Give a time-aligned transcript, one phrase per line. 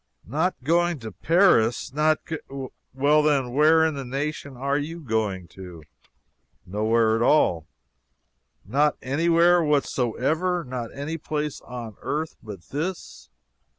[0.25, 1.93] "Not going to Paris!
[1.93, 2.39] Not g
[2.91, 5.83] well, then, where in the nation are you going to?"
[6.65, 7.67] "Nowhere at all."
[8.65, 10.63] "Not anywhere whatsoever?
[10.63, 13.29] not any place on earth but this?"